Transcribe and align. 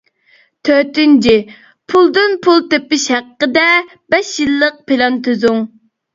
تۆتىنچى، 0.69 1.35
پۇلدىن 1.93 2.33
پۇل 2.47 2.65
تېپىش 2.73 3.05
ھەققىدە 3.17 3.67
بەش 4.17 4.33
يىللىق 4.43 4.83
پىلان 4.91 5.23
تۈزۈڭ. 5.31 5.63